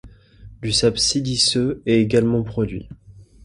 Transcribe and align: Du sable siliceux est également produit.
Du 0.63 0.71
sable 0.71 0.97
siliceux 0.97 1.83
est 1.85 1.99
également 2.01 2.41
produit. 2.41 2.89